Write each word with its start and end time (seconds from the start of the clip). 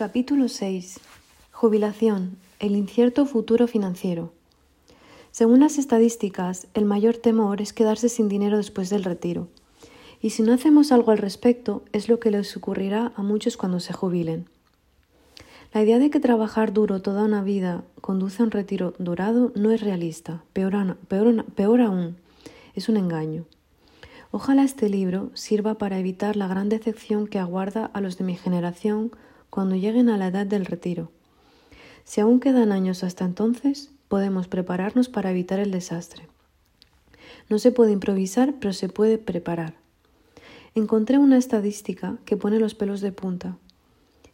Capítulo 0.00 0.48
6. 0.48 0.98
Jubilación. 1.52 2.38
El 2.58 2.74
incierto 2.74 3.26
futuro 3.26 3.66
financiero. 3.66 4.32
Según 5.30 5.60
las 5.60 5.76
estadísticas, 5.76 6.68
el 6.72 6.86
mayor 6.86 7.18
temor 7.18 7.60
es 7.60 7.74
quedarse 7.74 8.08
sin 8.08 8.26
dinero 8.30 8.56
después 8.56 8.88
del 8.88 9.04
retiro. 9.04 9.48
Y 10.22 10.30
si 10.30 10.42
no 10.42 10.54
hacemos 10.54 10.90
algo 10.90 11.10
al 11.10 11.18
respecto, 11.18 11.82
es 11.92 12.08
lo 12.08 12.18
que 12.18 12.30
les 12.30 12.56
ocurrirá 12.56 13.12
a 13.14 13.22
muchos 13.22 13.58
cuando 13.58 13.78
se 13.78 13.92
jubilen. 13.92 14.48
La 15.74 15.82
idea 15.82 15.98
de 15.98 16.08
que 16.08 16.18
trabajar 16.18 16.72
duro 16.72 17.02
toda 17.02 17.24
una 17.24 17.42
vida 17.42 17.84
conduce 18.00 18.42
a 18.42 18.46
un 18.46 18.52
retiro 18.52 18.94
dorado 18.98 19.52
no 19.54 19.70
es 19.70 19.82
realista, 19.82 20.42
peor, 20.54 20.96
peor, 21.08 21.44
peor 21.44 21.82
aún, 21.82 22.16
es 22.74 22.88
un 22.88 22.96
engaño. 22.96 23.44
Ojalá 24.30 24.64
este 24.64 24.88
libro 24.88 25.30
sirva 25.34 25.74
para 25.74 25.98
evitar 25.98 26.36
la 26.36 26.48
gran 26.48 26.70
decepción 26.70 27.26
que 27.26 27.38
aguarda 27.38 27.84
a 27.84 28.00
los 28.00 28.16
de 28.16 28.24
mi 28.24 28.36
generación 28.36 29.10
cuando 29.50 29.76
lleguen 29.76 30.08
a 30.08 30.16
la 30.16 30.28
edad 30.28 30.46
del 30.46 30.64
retiro. 30.64 31.10
Si 32.04 32.20
aún 32.20 32.40
quedan 32.40 32.72
años 32.72 33.04
hasta 33.04 33.24
entonces, 33.24 33.90
podemos 34.08 34.48
prepararnos 34.48 35.08
para 35.08 35.30
evitar 35.30 35.60
el 35.60 35.70
desastre. 35.70 36.28
No 37.48 37.58
se 37.58 37.72
puede 37.72 37.92
improvisar, 37.92 38.54
pero 38.58 38.72
se 38.72 38.88
puede 38.88 39.18
preparar. 39.18 39.74
Encontré 40.74 41.18
una 41.18 41.36
estadística 41.36 42.18
que 42.24 42.36
pone 42.36 42.58
los 42.60 42.74
pelos 42.74 43.00
de 43.00 43.12
punta. 43.12 43.56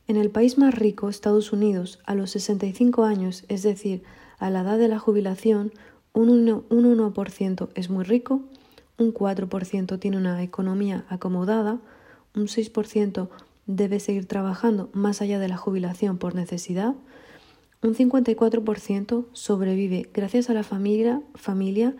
En 0.06 0.16
el 0.16 0.30
país 0.30 0.56
más 0.58 0.74
rico, 0.74 1.08
Estados 1.08 1.52
Unidos, 1.52 1.98
a 2.04 2.14
los 2.14 2.30
65 2.30 3.04
años, 3.04 3.44
es 3.48 3.62
decir, 3.62 4.02
a 4.38 4.50
la 4.50 4.60
edad 4.60 4.78
de 4.78 4.88
la 4.88 4.98
jubilación, 4.98 5.72
un 6.12 6.46
1%, 6.46 7.68
es 7.74 7.90
muy 7.90 8.04
rico, 8.04 8.42
un 8.98 9.12
4% 9.12 9.98
tiene 9.98 10.16
una 10.16 10.42
economía 10.42 11.04
acomodada, 11.08 11.80
un 12.34 12.46
6% 12.46 13.28
debe 13.66 14.00
seguir 14.00 14.26
trabajando 14.26 14.90
más 14.92 15.20
allá 15.20 15.38
de 15.38 15.48
la 15.48 15.56
jubilación 15.56 16.18
por 16.18 16.34
necesidad, 16.34 16.94
un 17.82 17.94
54% 17.94 19.26
sobrevive 19.32 20.08
gracias 20.12 20.50
a 20.50 20.54
la 20.54 20.62
familia, 20.62 21.22
familia 21.34 21.94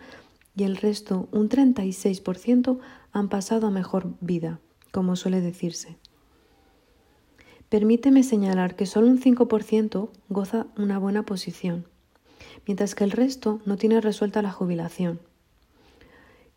y 0.55 0.63
el 0.63 0.75
resto, 0.77 1.29
un 1.31 1.49
36%, 1.49 2.79
han 3.11 3.29
pasado 3.29 3.67
a 3.67 3.71
mejor 3.71 4.13
vida, 4.21 4.59
como 4.91 5.15
suele 5.15 5.41
decirse. 5.41 5.97
Permíteme 7.69 8.23
señalar 8.23 8.75
que 8.75 8.85
solo 8.85 9.07
un 9.07 9.21
5% 9.21 10.09
goza 10.29 10.67
una 10.77 10.99
buena 10.99 11.23
posición, 11.23 11.85
mientras 12.65 12.95
que 12.95 13.03
el 13.03 13.11
resto 13.11 13.59
no 13.65 13.77
tiene 13.77 14.01
resuelta 14.01 14.41
la 14.41 14.51
jubilación 14.51 15.19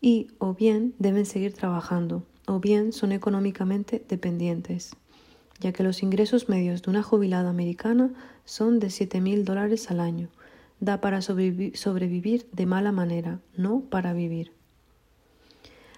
y 0.01 0.29
o 0.39 0.55
bien 0.55 0.95
deben 0.97 1.25
seguir 1.25 1.53
trabajando 1.53 2.25
o 2.47 2.59
bien 2.59 2.91
son 2.91 3.11
económicamente 3.11 4.03
dependientes, 4.09 4.95
ya 5.61 5.71
que 5.71 5.83
los 5.83 6.03
ingresos 6.03 6.49
medios 6.49 6.81
de 6.81 6.89
una 6.89 7.03
jubilada 7.03 7.49
americana 7.49 8.09
son 8.43 8.79
de 8.79 8.87
7.000 8.87 9.43
dólares 9.43 9.89
al 9.91 9.99
año. 9.99 10.27
Da 10.79 10.99
para 10.99 11.21
sobrevivir 11.21 12.47
de 12.51 12.65
mala 12.65 12.91
manera, 12.91 13.39
no 13.55 13.81
para 13.81 14.13
vivir. 14.13 14.51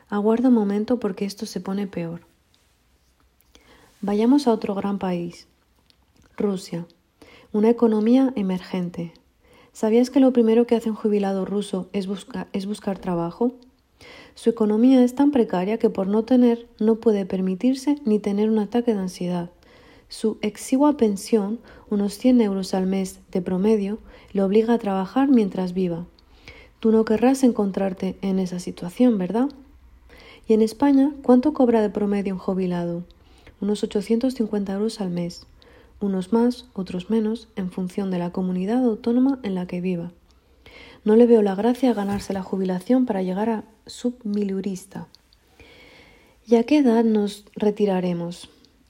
Aguarda 0.09 0.50
un 0.50 0.55
momento 0.55 1.00
porque 1.00 1.25
esto 1.25 1.45
se 1.45 1.61
pone 1.61 1.88
peor. 1.88 2.22
Vayamos 4.02 4.47
a 4.47 4.52
otro 4.52 4.75
gran 4.75 5.00
país, 5.00 5.47
Rusia, 6.36 6.86
una 7.53 7.70
economía 7.70 8.33
emergente. 8.36 9.14
¿Sabías 9.72 10.09
que 10.09 10.20
lo 10.20 10.33
primero 10.33 10.67
que 10.67 10.75
hace 10.75 10.89
un 10.89 10.98
jubilado 10.98 11.45
ruso 11.45 11.89
es, 11.94 12.09
es 12.52 12.66
buscar 12.66 13.00
trabajo? 13.00 13.53
Su 14.35 14.49
economía 14.49 15.03
es 15.03 15.15
tan 15.15 15.31
precaria 15.31 15.77
que 15.77 15.89
por 15.89 16.07
no 16.07 16.23
tener 16.23 16.67
no 16.79 16.95
puede 16.95 17.25
permitirse 17.25 17.97
ni 18.05 18.19
tener 18.19 18.49
un 18.49 18.59
ataque 18.59 18.93
de 18.93 18.99
ansiedad. 18.99 19.49
Su 20.09 20.37
exigua 20.41 20.97
pensión, 20.97 21.59
unos 21.89 22.17
100 22.17 22.41
euros 22.41 22.73
al 22.73 22.85
mes 22.85 23.19
de 23.31 23.41
promedio, 23.41 23.99
le 24.31 24.43
obliga 24.43 24.73
a 24.73 24.79
trabajar 24.79 25.29
mientras 25.29 25.73
viva. 25.73 26.05
Tú 26.79 26.91
no 26.91 27.05
querrás 27.05 27.43
encontrarte 27.43 28.17
en 28.21 28.39
esa 28.39 28.59
situación, 28.59 29.17
¿verdad? 29.17 29.49
Y 30.47 30.53
en 30.53 30.61
España, 30.61 31.13
¿cuánto 31.21 31.53
cobra 31.53 31.81
de 31.81 31.89
promedio 31.89 32.33
un 32.33 32.39
jubilado? 32.39 33.03
Unos 33.61 33.83
850 33.83 34.73
euros 34.73 34.99
al 34.99 35.09
mes, 35.09 35.47
unos 36.02 36.33
más, 36.33 36.65
otros 36.73 37.09
menos, 37.09 37.47
en 37.55 37.71
función 37.71 38.11
de 38.11 38.19
la 38.19 38.31
comunidad 38.31 38.83
autónoma 38.83 39.39
en 39.43 39.55
la 39.55 39.67
que 39.67 39.80
viva. 39.80 40.11
No 41.04 41.16
le 41.16 41.26
veo 41.26 41.42
la 41.42 41.56
gracia 41.56 41.92
a 41.92 41.94
ganarse 41.94 42.34
la 42.34 42.44
jubilación 42.44 43.06
para 43.06 43.22
llegar 43.22 43.50
a 43.50 43.64
submilurista. 43.86 45.08
¿Y 46.45 46.56
a 46.56 46.64
qué 46.64 46.78
edad 46.78 47.04
nos 47.04 47.45
retiraremos? 47.56 48.50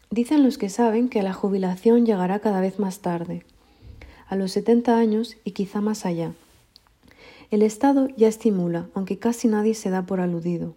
Dicen 0.09 0.43
los 0.43 0.57
que 0.57 0.69
saben 0.69 1.09
que 1.09 1.23
la 1.23 1.33
jubilación 1.33 2.05
llegará 2.05 2.39
cada 2.39 2.61
vez 2.61 2.79
más 2.79 2.99
tarde, 2.99 3.43
a 4.27 4.35
los 4.35 4.51
70 4.51 4.97
años 4.97 5.37
y 5.43 5.51
quizá 5.51 5.81
más 5.81 6.05
allá. 6.05 6.33
El 7.49 7.61
Estado 7.61 8.07
ya 8.17 8.27
estimula, 8.27 8.89
aunque 8.93 9.19
casi 9.19 9.47
nadie 9.47 9.75
se 9.75 9.89
da 9.89 10.05
por 10.05 10.19
aludido. 10.19 10.75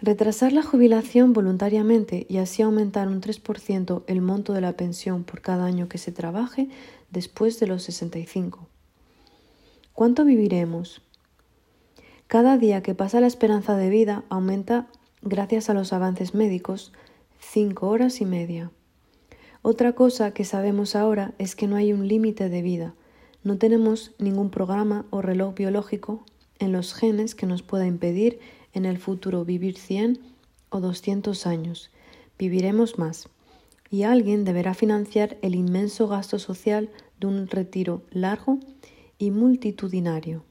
Retrasar 0.00 0.52
la 0.52 0.62
jubilación 0.62 1.32
voluntariamente 1.32 2.26
y 2.28 2.36
así 2.36 2.62
aumentar 2.62 3.08
un 3.08 3.20
3% 3.20 4.04
el 4.06 4.20
monto 4.20 4.52
de 4.52 4.60
la 4.60 4.72
pensión 4.74 5.24
por 5.24 5.40
cada 5.40 5.64
año 5.64 5.88
que 5.88 5.98
se 5.98 6.12
trabaje 6.12 6.68
después 7.10 7.58
de 7.58 7.66
los 7.66 7.82
65. 7.82 8.68
¿Cuánto 9.98 10.24
viviremos? 10.24 11.02
Cada 12.28 12.56
día 12.56 12.84
que 12.84 12.94
pasa 12.94 13.18
la 13.20 13.26
esperanza 13.26 13.76
de 13.76 13.90
vida 13.90 14.22
aumenta 14.28 14.86
gracias 15.22 15.70
a 15.70 15.74
los 15.74 15.92
avances 15.92 16.36
médicos 16.36 16.92
cinco 17.40 17.88
horas 17.88 18.20
y 18.20 18.24
media. 18.24 18.70
Otra 19.60 19.94
cosa 19.94 20.30
que 20.30 20.44
sabemos 20.44 20.94
ahora 20.94 21.34
es 21.38 21.56
que 21.56 21.66
no 21.66 21.74
hay 21.74 21.92
un 21.92 22.06
límite 22.06 22.48
de 22.48 22.62
vida. 22.62 22.94
No 23.42 23.58
tenemos 23.58 24.12
ningún 24.20 24.50
programa 24.50 25.04
o 25.10 25.20
reloj 25.20 25.56
biológico 25.56 26.24
en 26.60 26.70
los 26.70 26.94
genes 26.94 27.34
que 27.34 27.46
nos 27.46 27.64
pueda 27.64 27.84
impedir 27.84 28.38
en 28.74 28.84
el 28.84 28.98
futuro 28.98 29.44
vivir 29.44 29.76
100 29.76 30.20
o 30.70 30.78
200 30.78 31.44
años. 31.44 31.90
Viviremos 32.38 33.00
más. 33.00 33.28
Y 33.90 34.04
alguien 34.04 34.44
deberá 34.44 34.74
financiar 34.74 35.38
el 35.42 35.56
inmenso 35.56 36.06
gasto 36.06 36.38
social 36.38 36.88
de 37.18 37.26
un 37.26 37.48
retiro 37.48 38.02
largo 38.12 38.60
y 39.18 39.30
multitudinario. 39.30 40.44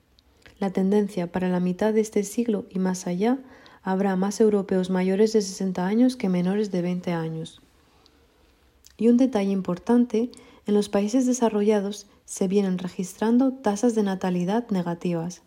La 0.60 0.72
tendencia 0.72 1.32
para 1.32 1.50
la 1.50 1.60
mitad 1.60 1.94
de 1.94 2.02
este 2.02 2.24
siglo 2.24 2.66
y 2.70 2.80
más 2.80 3.08
allá 3.08 3.40
habrá 3.84 4.16
más 4.16 4.42
europeos 4.42 4.90
mayores 4.90 5.34
de 5.34 5.42
60 5.42 5.86
años 5.86 6.16
que 6.16 6.30
menores 6.30 6.72
de 6.72 6.82
20 6.82 7.14
años. 7.14 7.62
Y 8.98 9.08
un 9.08 9.18
detalle 9.18 9.52
importante, 9.52 10.32
en 10.66 10.74
los 10.74 10.90
países 10.90 11.26
desarrollados 11.26 12.08
se 12.26 12.48
vienen 12.48 12.78
registrando 12.78 13.54
tasas 13.54 13.96
de 13.96 14.04
natalidad 14.04 14.68
negativas. 14.70 15.44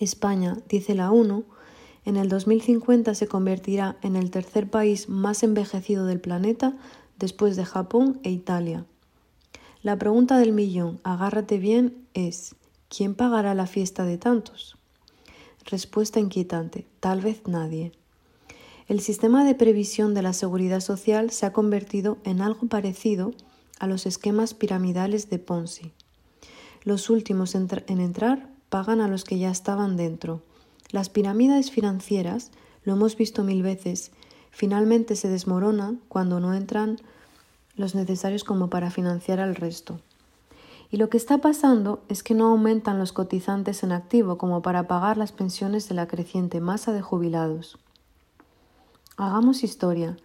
España, 0.00 0.56
dice 0.68 0.94
la 0.94 1.12
ONU, 1.12 1.44
en 2.04 2.16
el 2.16 2.28
2050 2.28 3.14
se 3.14 3.28
convertirá 3.28 3.96
en 4.02 4.16
el 4.16 4.30
tercer 4.30 4.68
país 4.68 5.08
más 5.08 5.42
envejecido 5.42 6.06
del 6.06 6.20
planeta 6.20 6.74
después 7.18 7.54
de 7.56 7.64
Japón 7.64 8.18
e 8.22 8.30
Italia. 8.30 8.86
La 9.82 9.96
pregunta 9.96 10.38
del 10.38 10.52
millón, 10.52 10.98
agárrate 11.04 11.58
bien, 11.58 12.04
es 12.12 12.56
¿quién 12.88 13.14
pagará 13.14 13.54
la 13.54 13.68
fiesta 13.68 14.04
de 14.04 14.18
tantos? 14.18 14.76
Respuesta 15.64 16.18
inquietante, 16.18 16.84
tal 16.98 17.20
vez 17.20 17.42
nadie. 17.46 17.92
El 18.88 18.98
sistema 18.98 19.44
de 19.44 19.54
previsión 19.54 20.14
de 20.14 20.22
la 20.22 20.32
seguridad 20.32 20.80
social 20.80 21.30
se 21.30 21.46
ha 21.46 21.52
convertido 21.52 22.18
en 22.24 22.40
algo 22.40 22.66
parecido 22.66 23.34
a 23.78 23.86
los 23.86 24.04
esquemas 24.04 24.52
piramidales 24.52 25.30
de 25.30 25.38
Ponzi. 25.38 25.92
Los 26.82 27.08
últimos 27.08 27.54
en 27.54 28.00
entrar 28.00 28.48
pagan 28.70 29.00
a 29.00 29.06
los 29.06 29.22
que 29.22 29.38
ya 29.38 29.52
estaban 29.52 29.96
dentro. 29.96 30.42
Las 30.90 31.08
pirámides 31.08 31.70
financieras, 31.70 32.50
lo 32.82 32.94
hemos 32.94 33.16
visto 33.16 33.44
mil 33.44 33.62
veces, 33.62 34.10
finalmente 34.50 35.14
se 35.14 35.28
desmoronan 35.28 36.00
cuando 36.08 36.40
no 36.40 36.52
entran 36.52 36.98
los 37.78 37.94
necesarios 37.94 38.44
como 38.44 38.68
para 38.68 38.90
financiar 38.90 39.40
al 39.40 39.54
resto. 39.54 40.00
Y 40.90 40.96
lo 40.96 41.10
que 41.10 41.16
está 41.16 41.38
pasando 41.38 42.02
es 42.08 42.22
que 42.22 42.34
no 42.34 42.48
aumentan 42.48 42.98
los 42.98 43.12
cotizantes 43.12 43.82
en 43.82 43.92
activo 43.92 44.38
como 44.38 44.62
para 44.62 44.88
pagar 44.88 45.16
las 45.16 45.32
pensiones 45.32 45.88
de 45.88 45.94
la 45.94 46.06
creciente 46.06 46.60
masa 46.60 46.92
de 46.92 47.02
jubilados. 47.02 47.78
Hagamos 49.16 49.64
historia. 49.64 50.16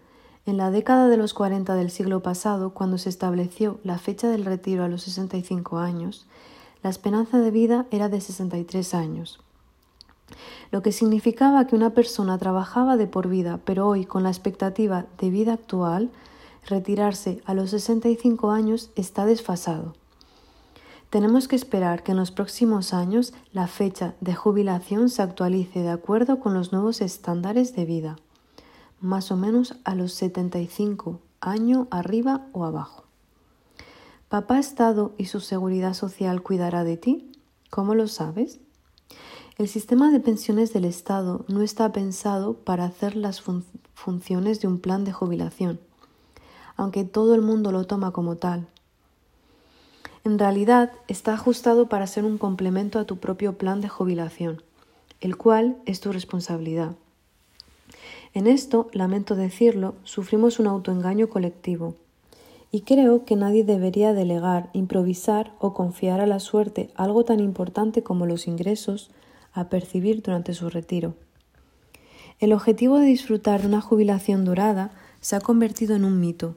En 0.45 0.57
la 0.57 0.71
década 0.71 1.07
de 1.07 1.17
los 1.17 1.33
40 1.33 1.73
del 1.75 1.89
siglo 1.89 2.21
pasado, 2.21 2.73
cuando 2.73 2.97
se 2.97 3.09
estableció 3.09 3.79
la 3.83 3.97
fecha 3.97 4.29
del 4.29 4.45
retiro 4.45 4.83
a 4.83 4.89
los 4.89 5.03
65 5.03 5.77
años, 5.77 6.27
la 6.81 6.89
esperanza 6.89 7.39
de 7.39 7.49
vida 7.49 7.85
era 7.91 8.09
de 8.09 8.19
63 8.19 8.93
años. 8.93 9.39
Lo 10.71 10.81
que 10.81 10.91
significaba 10.91 11.65
que 11.67 11.75
una 11.75 11.91
persona 11.91 12.37
trabajaba 12.37 12.97
de 12.97 13.07
por 13.07 13.29
vida, 13.29 13.59
pero 13.63 13.87
hoy, 13.87 14.05
con 14.05 14.23
la 14.23 14.29
expectativa 14.29 15.05
de 15.17 15.29
vida 15.29 15.53
actual, 15.53 16.11
retirarse 16.67 17.41
a 17.45 17.53
los 17.53 17.71
65 17.71 18.51
años 18.51 18.91
está 18.95 19.25
desfasado. 19.25 19.93
Tenemos 21.09 21.47
que 21.47 21.55
esperar 21.55 22.01
que 22.01 22.11
en 22.11 22.17
los 22.17 22.31
próximos 22.31 22.93
años 22.93 23.33
la 23.51 23.67
fecha 23.67 24.15
de 24.19 24.33
jubilación 24.33 25.09
se 25.09 25.21
actualice 25.21 25.81
de 25.81 25.89
acuerdo 25.89 26.39
con 26.39 26.53
los 26.55 26.71
nuevos 26.71 27.01
estándares 27.01 27.75
de 27.75 27.85
vida, 27.85 28.15
más 28.99 29.31
o 29.31 29.37
menos 29.37 29.75
a 29.83 29.93
los 29.93 30.13
75 30.13 31.19
años 31.39 31.87
arriba 31.91 32.47
o 32.51 32.65
abajo. 32.65 33.03
¿Papá 34.27 34.57
Estado 34.57 35.13
y 35.19 35.25
su 35.25 35.39
seguridad 35.39 35.93
social 35.93 36.41
cuidará 36.41 36.83
de 36.83 36.97
ti? 36.97 37.31
¿Cómo 37.69 37.93
lo 37.93 38.07
sabes? 38.07 38.59
El 39.59 39.67
sistema 39.67 40.11
de 40.11 40.19
pensiones 40.19 40.73
del 40.73 40.85
Estado 40.85 41.45
no 41.47 41.61
está 41.61 41.91
pensado 41.91 42.55
para 42.55 42.85
hacer 42.85 43.15
las 43.15 43.43
funciones 43.93 44.61
de 44.61 44.67
un 44.67 44.79
plan 44.79 45.03
de 45.03 45.13
jubilación, 45.13 45.79
aunque 46.75 47.03
todo 47.03 47.35
el 47.35 47.41
mundo 47.41 47.71
lo 47.71 47.85
toma 47.85 48.11
como 48.11 48.35
tal. 48.35 48.67
En 50.25 50.39
realidad 50.39 50.91
está 51.07 51.33
ajustado 51.33 51.89
para 51.89 52.07
ser 52.07 52.23
un 52.23 52.37
complemento 52.37 52.97
a 52.97 53.05
tu 53.05 53.17
propio 53.17 53.57
plan 53.57 53.81
de 53.81 53.89
jubilación, 53.89 54.61
el 55.19 55.35
cual 55.35 55.77
es 55.85 55.99
tu 55.99 56.13
responsabilidad. 56.13 56.95
En 58.33 58.47
esto, 58.47 58.89
lamento 58.93 59.35
decirlo, 59.35 59.95
sufrimos 60.03 60.59
un 60.59 60.67
autoengaño 60.67 61.29
colectivo. 61.29 61.95
Y 62.71 62.81
creo 62.81 63.25
que 63.25 63.35
nadie 63.35 63.63
debería 63.63 64.13
delegar, 64.13 64.71
improvisar 64.73 65.53
o 65.59 65.73
confiar 65.73 66.21
a 66.21 66.25
la 66.25 66.39
suerte 66.39 66.89
algo 66.95 67.23
tan 67.23 67.39
importante 67.39 68.01
como 68.01 68.25
los 68.25 68.47
ingresos 68.47 69.11
a 69.53 69.69
percibir 69.69 70.23
durante 70.23 70.55
su 70.55 70.69
retiro. 70.69 71.13
El 72.39 72.51
objetivo 72.51 72.97
de 72.97 73.05
disfrutar 73.05 73.61
de 73.61 73.67
una 73.67 73.81
jubilación 73.81 74.45
dorada 74.45 74.91
se 75.21 75.35
ha 75.35 75.39
convertido 75.39 75.95
en 75.95 76.03
un 76.03 76.19
mito. 76.19 76.55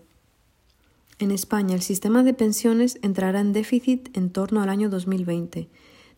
En 1.18 1.30
España 1.30 1.74
el 1.74 1.80
sistema 1.80 2.22
de 2.22 2.34
pensiones 2.34 2.98
entrará 3.00 3.40
en 3.40 3.54
déficit 3.54 4.14
en 4.16 4.30
torno 4.30 4.60
al 4.60 4.68
año 4.68 4.90
2020. 4.90 5.70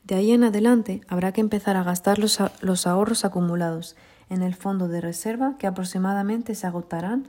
De 0.02 0.14
ahí 0.16 0.32
en 0.32 0.42
adelante 0.42 1.02
habrá 1.06 1.32
que 1.32 1.40
empezar 1.40 1.76
a 1.76 1.84
gastar 1.84 2.18
los, 2.18 2.38
los 2.60 2.86
ahorros 2.86 3.24
acumulados 3.24 3.94
en 4.28 4.42
el 4.42 4.56
fondo 4.56 4.88
de 4.88 5.00
reserva 5.00 5.56
que 5.56 5.68
aproximadamente 5.68 6.56
se 6.56 6.66
agotarán 6.66 7.28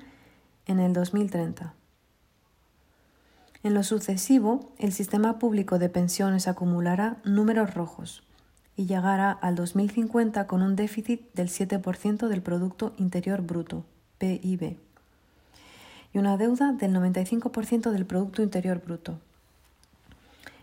en 0.65 0.79
el 0.79 0.93
2030. 0.93 1.75
En 3.61 3.73
lo 3.75 3.83
sucesivo, 3.83 4.73
el 4.79 4.91
sistema 4.91 5.37
público 5.37 5.77
de 5.77 5.89
pensiones 5.89 6.47
acumulará 6.47 7.17
números 7.23 7.75
rojos 7.75 8.23
y 8.75 8.87
llegará 8.87 9.31
al 9.31 9.53
2050 9.55 10.47
con 10.47 10.63
un 10.63 10.75
déficit 10.75 11.33
del 11.33 11.49
7% 11.49 12.29
del 12.29 12.41
Producto 12.41 12.93
Interior 12.97 13.41
Bruto, 13.41 13.85
PIB, 14.17 14.77
y 16.13 16.17
una 16.17 16.37
deuda 16.37 16.71
del 16.73 16.93
95% 16.93 17.91
del 17.91 18.05
Producto 18.05 18.41
Interior 18.41 18.81
Bruto. 18.83 19.19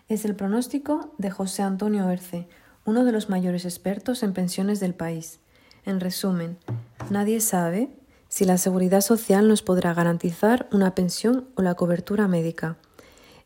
Es 0.08 0.24
el 0.24 0.34
pronóstico 0.36 1.12
de 1.18 1.30
José 1.30 1.62
Antonio 1.62 2.08
Erce, 2.10 2.46
uno 2.84 3.04
de 3.04 3.12
los 3.12 3.28
mayores 3.28 3.64
expertos 3.64 4.22
en 4.22 4.32
pensiones 4.32 4.80
del 4.80 4.94
país, 4.94 5.40
en 5.86 6.00
resumen, 6.00 6.58
nadie 7.10 7.40
sabe 7.40 7.88
si 8.28 8.44
la 8.44 8.58
seguridad 8.58 9.00
social 9.00 9.48
nos 9.48 9.62
podrá 9.62 9.94
garantizar 9.94 10.68
una 10.72 10.94
pensión 10.94 11.46
o 11.54 11.62
la 11.62 11.74
cobertura 11.74 12.26
médica. 12.26 12.76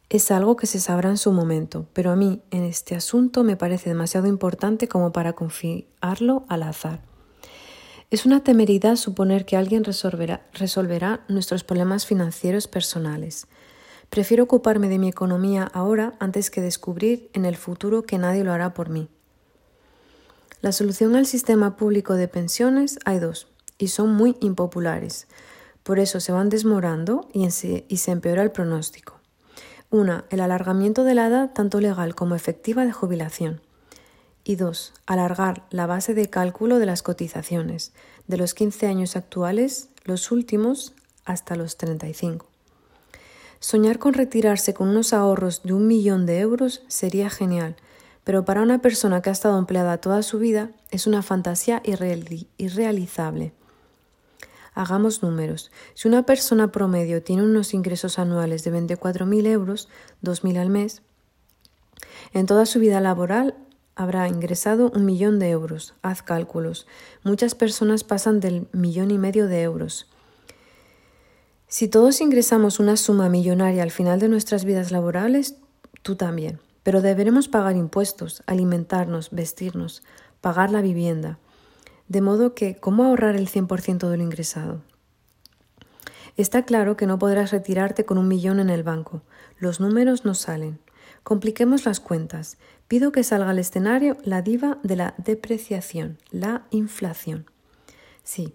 Es 0.09 0.31
algo 0.31 0.57
que 0.57 0.67
se 0.67 0.81
sabrá 0.81 1.11
en 1.11 1.19
su 1.19 1.33
momento, 1.33 1.87
pero 1.93 2.11
a 2.11 2.17
mí 2.17 2.41
en 2.51 2.65
este 2.65 2.97
asunto 2.97 3.45
me 3.45 3.57
parece 3.57 3.91
demasiado 3.91 4.27
importante 4.27 4.89
como 4.89 5.13
para 5.13 5.35
confiarlo 5.35 6.45
al 6.49 6.63
azar. 6.63 7.10
Es 8.11 8.27
una 8.27 8.43
temeridad 8.43 8.97
suponer 8.97 9.47
que 9.47 9.57
alguien 9.57 9.85
resolverá, 9.85 11.25
nuestros 11.29 11.63
problemas 11.63 12.07
financieros 12.07 12.67
personales. 12.67 13.47
Prefiero 14.09 14.43
ocuparme 14.43 14.89
de 14.89 14.99
mi 14.99 15.09
economía 15.09 15.71
ahora 15.73 16.15
antes 16.19 16.51
que 16.51 16.61
descubrir 16.61 17.31
en 17.35 17.45
el 17.45 17.57
futuro 17.57 18.03
que 18.03 18.19
nadie 18.19 18.43
lo 18.43 18.53
hará 18.53 18.75
por 18.75 18.89
mí. 18.89 19.09
La 20.61 20.73
solución 20.73 21.15
al 21.15 21.27
sistema 21.27 21.77
público 21.77 22.15
de 22.15 22.27
pensiones 22.27 22.99
hay 23.05 23.21
dos, 23.21 23.47
y 23.79 23.89
son 23.89 24.13
muy 24.13 24.37
impopulares. 24.41 25.29
Por 25.85 26.01
eso 26.01 26.19
se 26.19 26.33
van 26.33 26.49
desmorando 26.49 27.29
y, 27.33 27.49
se, 27.53 27.87
y 27.89 27.99
se 27.99 28.11
empeora 28.11 28.43
el 28.43 28.51
pronóstico. 28.51 29.21
Una, 29.89 30.25
el 30.31 30.41
alargamiento 30.41 31.05
de 31.05 31.15
la 31.15 31.29
edad 31.29 31.53
tanto 31.53 31.81
legal 31.81 32.17
como 32.17 32.35
efectiva 32.35 32.85
de 32.85 32.93
jubilación. 32.93 33.61
Y 34.51 34.59
alargar 35.07 35.63
la 35.71 35.87
base 35.87 36.13
de 36.13 36.29
cálculo 36.29 36.81
de 36.81 36.87
las 36.87 37.05
cotizaciones, 37.05 37.93
de 38.27 38.37
los 38.37 38.53
15 38.53 38.89
años 38.89 39.15
actuales, 39.15 39.91
los 40.03 40.33
últimos, 40.33 40.93
hasta 41.25 41.55
los 41.55 41.77
35. 41.77 42.47
Soñar 43.61 44.01
con 44.01 44.13
retirarse 44.13 44.75
con 44.75 44.89
unos 44.89 45.13
ahorros 45.13 45.63
de 45.63 45.73
un 45.73 45.87
millón 45.87 46.27
de 46.27 46.41
euros 46.41 46.83
sería 46.89 47.31
genial, 47.31 47.77
pero 48.25 48.45
para 48.45 48.63
una 48.63 48.83
persona 48.83 49.23
que 49.23 49.31
ha 49.31 49.33
estado 49.33 49.57
empleada 49.57 49.99
toda 49.99 50.25
su 50.25 50.41
vida 50.41 50.73
es 50.91 51.07
una 51.07 51.23
fantasía 51.23 51.81
irrealizable. 51.85 53.53
Hagamos 54.75 55.23
números. 55.23 55.71
Si 55.95 56.09
una 56.09 56.27
persona 56.27 56.73
promedio 56.73 57.23
tiene 57.23 57.45
unos 57.45 57.73
ingresos 57.73 58.19
anuales 58.19 58.65
de 58.65 58.73
24.000 58.73 59.47
euros, 59.47 59.89
2.000 60.25 60.59
al 60.59 60.71
mes, 60.71 61.03
en 62.33 62.47
toda 62.47 62.67
su 62.67 62.81
vida 62.81 63.01
laboral 63.01 63.55
habrá 64.01 64.27
ingresado 64.29 64.91
un 64.95 65.05
millón 65.05 65.39
de 65.39 65.51
euros. 65.51 65.93
Haz 66.01 66.23
cálculos. 66.23 66.87
Muchas 67.23 67.55
personas 67.55 68.03
pasan 68.03 68.41
del 68.41 68.67
millón 68.73 69.11
y 69.11 69.19
medio 69.19 69.47
de 69.47 69.61
euros. 69.61 70.09
Si 71.69 71.87
todos 71.87 72.23
ingresamos 72.23 72.81
una 72.81 72.97
suma 72.97 73.29
millonaria 73.29 73.83
al 73.83 73.91
final 73.91 74.19
de 74.19 74.31
nuestras 74.31 74.65
vidas 74.65 74.91
laborales, 74.91 75.57
tú 76.01 76.17
también. 76.17 76.61
Pero 76.83 77.03
deberemos 77.03 77.49
pagar 77.49 77.77
impuestos, 77.77 78.43
alimentarnos, 78.47 79.29
vestirnos, 79.33 80.03
pagar 80.41 80.71
la 80.71 80.81
vivienda. 80.81 81.39
De 82.09 82.23
modo 82.23 82.55
que, 82.55 82.77
¿cómo 82.77 83.05
ahorrar 83.05 83.37
el 83.37 83.51
100% 83.51 84.09
de 84.09 84.17
lo 84.17 84.23
ingresado? 84.23 84.81
Está 86.39 86.65
claro 86.65 86.97
que 86.97 87.07
no 87.07 87.19
podrás 87.19 87.51
retirarte 87.51 88.07
con 88.07 88.17
un 88.17 88.29
millón 88.29 88.61
en 88.61 88.71
el 88.71 88.83
banco. 88.83 89.21
Los 89.59 89.79
números 89.79 90.25
no 90.25 90.35
salen. 90.35 90.79
Compliquemos 91.23 91.85
las 91.85 92.01
cuentas. 92.01 92.57
Pido 92.91 93.13
que 93.13 93.23
salga 93.23 93.51
al 93.51 93.61
escenario 93.61 94.17
la 94.25 94.43
diva 94.43 94.79
de 94.83 94.97
la 94.97 95.15
depreciación, 95.17 96.19
la 96.33 96.67
inflación. 96.73 97.47
Sí, 98.25 98.53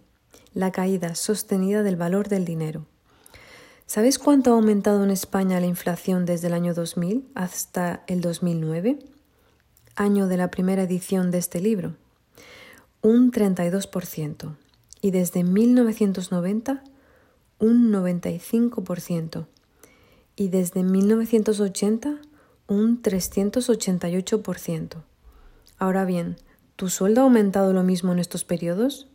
la 0.53 0.73
caída 0.73 1.15
sostenida 1.15 1.83
del 1.83 1.95
valor 1.95 2.27
del 2.27 2.43
dinero. 2.43 2.85
¿Sabes 3.85 4.19
cuánto 4.19 4.51
ha 4.51 4.55
aumentado 4.55 5.05
en 5.05 5.09
España 5.09 5.61
la 5.61 5.67
inflación 5.67 6.25
desde 6.25 6.47
el 6.47 6.53
año 6.53 6.73
2000 6.73 7.29
hasta 7.33 8.03
el 8.07 8.19
2009? 8.19 8.99
Año 9.95 10.27
de 10.27 10.35
la 10.35 10.51
primera 10.51 10.83
edición 10.83 11.31
de 11.31 11.37
este 11.37 11.61
libro. 11.61 11.95
Un 13.01 13.31
32%. 13.31 14.57
Y 14.99 15.11
desde 15.11 15.45
1990, 15.45 16.83
un 17.59 17.89
95%. 17.89 19.45
Y 20.35 20.49
desde 20.49 20.83
1980, 20.83 22.19
un 22.67 23.01
388%. 23.01 25.03
Ahora 25.77 26.05
bien, 26.05 26.37
¿tu 26.75 26.89
sueldo 26.89 27.21
ha 27.21 27.25
aumentado 27.25 27.73
lo 27.73 27.83
mismo 27.83 28.11
en 28.11 28.19
estos 28.19 28.43
periodos? 28.43 29.07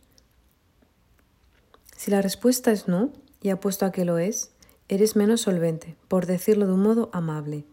Si 1.95 2.11
la 2.11 2.21
respuesta 2.21 2.71
es 2.71 2.87
no, 2.87 3.11
y 3.41 3.49
apuesto 3.49 3.85
a 3.85 3.91
que 3.91 4.05
lo 4.05 4.17
es, 4.17 4.51
eres 4.87 5.15
menos 5.15 5.41
solvente, 5.41 5.95
por 6.07 6.25
decirlo 6.25 6.67
de 6.67 6.73
un 6.73 6.81
modo 6.81 7.09
amable. 7.13 7.65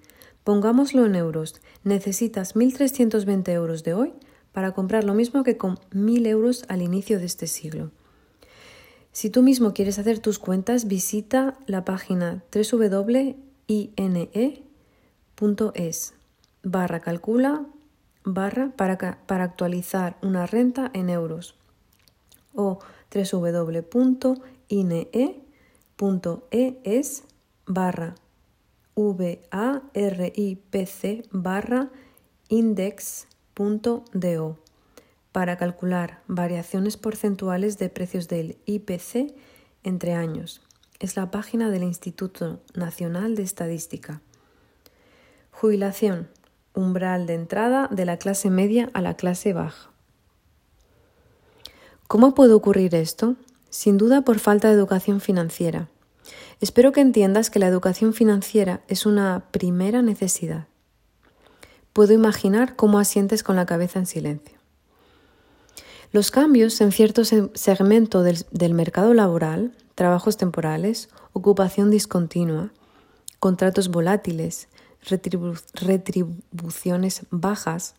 Pongámoslo 0.44 1.04
en 1.04 1.14
euros. 1.14 1.60
Necesitas 1.84 2.54
1.320 2.54 3.50
euros 3.50 3.84
de 3.84 3.94
hoy 3.94 4.14
para 4.52 4.72
comprar 4.72 5.04
lo 5.04 5.14
mismo 5.14 5.44
que 5.44 5.56
con 5.56 5.76
1.000 5.92 6.26
euros 6.26 6.64
al 6.68 6.82
inicio 6.82 7.18
de 7.18 7.26
este 7.26 7.46
siglo. 7.46 7.90
Si 9.12 9.30
tú 9.30 9.42
mismo 9.42 9.74
quieres 9.74 9.98
hacer 9.98 10.20
tus 10.20 10.38
cuentas, 10.38 10.86
visita 10.86 11.58
la 11.66 11.84
página 11.84 12.44
www.ine.es 15.38 16.14
barra 16.62 17.00
calcula 17.00 17.66
barra 18.24 18.72
para, 18.76 19.18
para 19.26 19.44
actualizar 19.44 20.16
una 20.22 20.46
renta 20.46 20.90
en 20.94 21.10
euros 21.10 21.56
o 22.54 22.78
www.ine.es 23.14 24.42
es 26.84 27.24
barra 27.66 28.14
varipc 28.94 29.66
barra 31.30 31.90
index.do 32.48 34.58
para 35.32 35.56
calcular 35.56 36.22
variaciones 36.26 36.96
porcentuales 36.96 37.78
de 37.78 37.88
precios 37.90 38.28
del 38.28 38.56
IPC 38.66 39.34
entre 39.84 40.14
años. 40.14 40.62
Es 40.98 41.16
la 41.16 41.30
página 41.30 41.70
del 41.70 41.84
Instituto 41.84 42.60
Nacional 42.74 43.36
de 43.36 43.44
Estadística. 43.44 44.20
Jubilación. 45.60 46.28
Umbral 46.72 47.26
de 47.26 47.34
entrada 47.34 47.88
de 47.90 48.04
la 48.04 48.16
clase 48.16 48.48
media 48.48 48.90
a 48.94 49.02
la 49.02 49.14
clase 49.14 49.52
baja. 49.52 49.90
¿Cómo 52.06 52.32
puede 52.32 52.52
ocurrir 52.52 52.94
esto? 52.94 53.34
Sin 53.68 53.98
duda 53.98 54.22
por 54.22 54.38
falta 54.38 54.68
de 54.68 54.74
educación 54.74 55.20
financiera. 55.20 55.88
Espero 56.60 56.92
que 56.92 57.00
entiendas 57.00 57.50
que 57.50 57.58
la 57.58 57.66
educación 57.66 58.14
financiera 58.14 58.82
es 58.86 59.04
una 59.04 59.46
primera 59.50 60.00
necesidad. 60.00 60.68
Puedo 61.92 62.12
imaginar 62.12 62.76
cómo 62.76 63.00
asientes 63.00 63.42
con 63.42 63.56
la 63.56 63.66
cabeza 63.66 63.98
en 63.98 64.06
silencio. 64.06 64.56
Los 66.12 66.30
cambios 66.30 66.80
en 66.80 66.92
cierto 66.92 67.24
segmento 67.24 68.22
del, 68.22 68.46
del, 68.52 68.74
mercado 68.74 69.12
laboral, 69.12 69.72
trabajos 69.96 70.36
temporales, 70.36 71.08
ocupación 71.32 71.90
discontinua, 71.90 72.70
contratos 73.40 73.88
volátiles, 73.88 74.68
retribuciones 75.10 77.22
bajas 77.30 77.94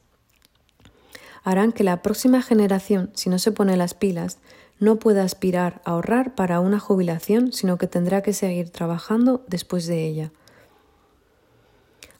harán 1.43 1.71
que 1.71 1.83
la 1.83 2.01
próxima 2.01 2.41
generación, 2.41 3.11
si 3.15 3.29
no 3.29 3.39
se 3.39 3.51
pone 3.51 3.77
las 3.77 3.93
pilas, 3.93 4.39
no 4.79 4.97
pueda 4.97 5.23
aspirar 5.23 5.81
a 5.83 5.91
ahorrar 5.91 6.35
para 6.35 6.59
una 6.59 6.79
jubilación, 6.79 7.51
sino 7.53 7.77
que 7.77 7.87
tendrá 7.87 8.21
que 8.21 8.33
seguir 8.33 8.69
trabajando 8.69 9.43
después 9.47 9.87
de 9.87 10.05
ella. 10.05 10.31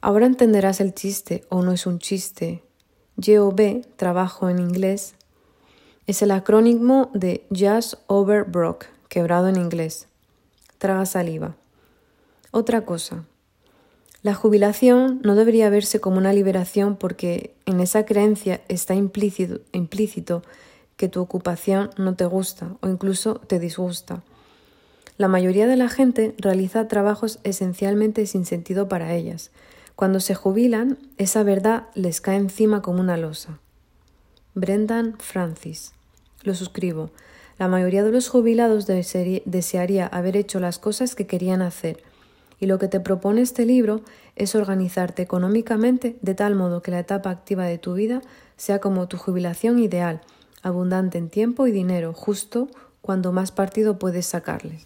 Ahora 0.01 0.25
entenderás 0.25 0.79
el 0.79 0.93
chiste 0.93 1.45
o 1.49 1.61
no 1.61 1.71
es 1.71 1.85
un 1.85 1.99
chiste. 1.99 2.63
JOB, 3.17 3.85
trabajo 3.97 4.49
en 4.49 4.59
inglés, 4.59 5.15
es 6.07 6.21
el 6.21 6.31
acrónimo 6.31 7.11
de 7.13 7.45
Just 7.55 7.95
Over 8.07 8.45
Broke, 8.45 8.87
quebrado 9.09 9.47
en 9.47 9.57
inglés. 9.57 10.07
Traga 10.77 11.05
saliva. 11.05 11.55
Otra 12.51 12.85
cosa. 12.85 13.25
La 14.21 14.33
jubilación 14.33 15.21
no 15.23 15.35
debería 15.35 15.69
verse 15.69 16.01
como 16.01 16.17
una 16.17 16.33
liberación 16.33 16.97
porque 16.97 17.53
en 17.65 17.79
esa 17.79 18.05
creencia 18.05 18.59
está 18.67 18.93
implícito, 18.93 19.61
implícito 19.71 20.43
que 20.97 21.07
tu 21.07 21.21
ocupación 21.21 21.91
no 21.97 22.15
te 22.15 22.25
gusta 22.25 22.75
o 22.81 22.89
incluso 22.89 23.35
te 23.35 23.59
disgusta. 23.59 24.21
La 25.17 25.29
mayoría 25.29 25.67
de 25.67 25.77
la 25.77 25.87
gente 25.87 26.35
realiza 26.37 26.89
trabajos 26.89 27.39
esencialmente 27.43 28.25
sin 28.25 28.45
sentido 28.45 28.89
para 28.89 29.13
ellas. 29.13 29.51
Cuando 29.95 30.19
se 30.19 30.35
jubilan, 30.35 30.97
esa 31.17 31.43
verdad 31.43 31.87
les 31.95 32.19
cae 32.19 32.37
encima 32.37 32.81
como 32.81 32.99
una 32.99 33.15
losa. 33.15 33.59
Brendan 34.53 35.15
Francis. 35.19 35.93
Lo 36.43 36.55
suscribo. 36.55 37.11
La 37.57 37.69
mayoría 37.69 38.03
de 38.03 38.11
los 38.11 38.27
jubilados 38.27 38.85
desearía 38.87 40.07
haber 40.07 40.35
hecho 40.35 40.59
las 40.59 40.79
cosas 40.79 41.15
que 41.15 41.27
querían 41.27 41.61
hacer. 41.61 42.03
Y 42.59 42.65
lo 42.65 42.77
que 42.79 42.87
te 42.87 42.99
propone 42.99 43.41
este 43.41 43.65
libro 43.65 44.01
es 44.35 44.55
organizarte 44.55 45.21
económicamente 45.21 46.17
de 46.21 46.35
tal 46.35 46.55
modo 46.55 46.81
que 46.81 46.91
la 46.91 46.99
etapa 46.99 47.29
activa 47.29 47.65
de 47.65 47.77
tu 47.77 47.93
vida 47.93 48.21
sea 48.57 48.79
como 48.79 49.07
tu 49.07 49.17
jubilación 49.17 49.79
ideal 49.79 50.21
abundante 50.61 51.17
en 51.17 51.29
tiempo 51.29 51.67
y 51.67 51.71
dinero, 51.71 52.13
justo 52.13 52.67
cuando 53.01 53.31
más 53.31 53.51
partido 53.51 53.97
puedes 53.97 54.25
sacarles. 54.25 54.85